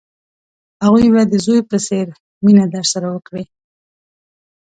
هغوی 0.83 1.07
به 1.13 1.21
د 1.31 1.33
زوی 1.45 1.59
په 1.69 1.77
څېر 1.87 2.07
مینه 2.45 2.65
درسره 2.75 3.07
وکړي. 3.11 3.43